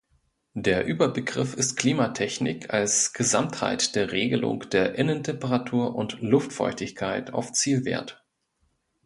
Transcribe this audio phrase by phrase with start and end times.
[0.55, 8.25] Der Überbegriff ist Klimatechnik als Gesamtheit der Regelung der Innentemperatur und Luftfeuchtigkeit auf Zielwert.